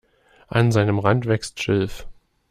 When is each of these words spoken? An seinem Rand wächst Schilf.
An 0.47 0.71
seinem 0.71 0.97
Rand 0.97 1.27
wächst 1.27 1.61
Schilf. 1.61 2.07